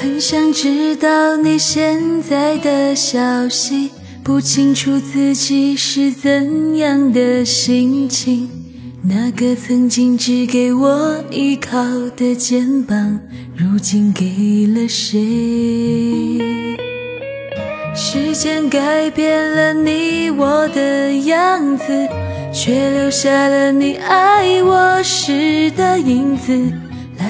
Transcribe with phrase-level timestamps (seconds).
[0.00, 3.90] 很想知道你现在的消息，
[4.24, 8.48] 不清楚自己是怎样的心情。
[9.02, 11.84] 那个曾经只给我依靠
[12.16, 13.20] 的肩膀，
[13.54, 15.18] 如今给了谁？
[17.94, 22.08] 时间改变了你我的样子，
[22.54, 26.58] 却留下了你爱我时的影子。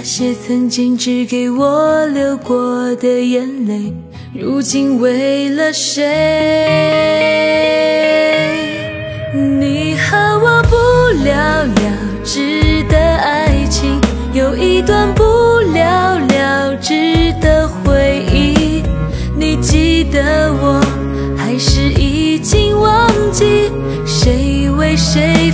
[0.00, 3.92] 那些曾经只给我流过的眼泪，
[4.32, 6.06] 如今为了谁？
[9.34, 10.74] 你和我不
[11.22, 11.74] 了了
[12.24, 14.00] 之的爱情，
[14.32, 15.22] 有一段不
[15.74, 18.82] 了了之的回忆。
[19.36, 20.80] 你记得我，
[21.36, 23.70] 还是已经忘记？
[24.06, 25.49] 谁为谁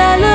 [0.00, 0.29] 留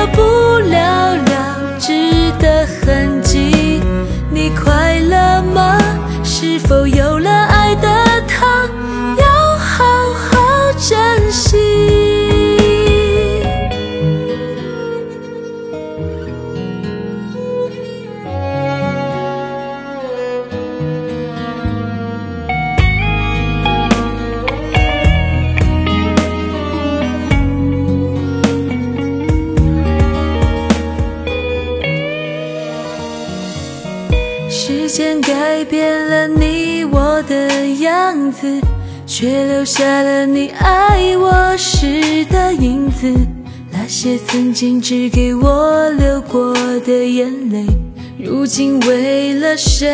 [34.96, 38.46] 间改变了你我的样子，
[39.06, 43.06] 却留下了你爱我时的影子。
[43.70, 46.54] 那些曾经只给我流过
[46.86, 47.66] 的眼泪，
[48.18, 49.92] 如今为了谁？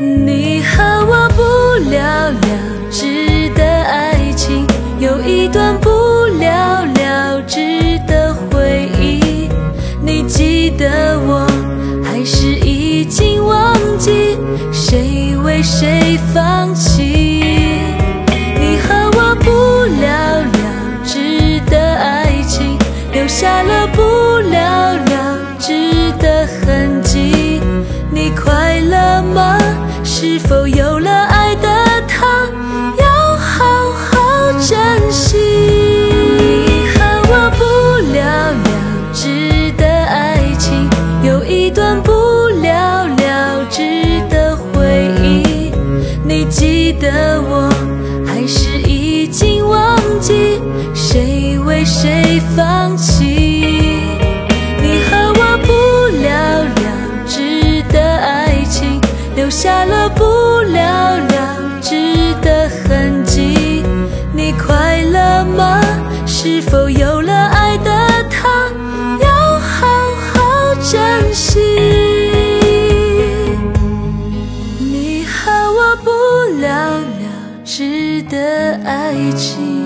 [0.00, 1.42] 你和我不
[1.90, 2.40] 了了
[2.90, 4.66] 之的爱情，
[4.98, 5.90] 有一段不
[16.34, 16.74] 放
[47.00, 47.70] 的我，
[48.26, 50.60] 还是已经忘记？
[50.94, 53.24] 谁为谁放弃？
[54.80, 55.72] 你和我不
[56.22, 59.00] 了了之的爱情，
[59.36, 60.24] 留下了不
[78.84, 79.77] 爱情，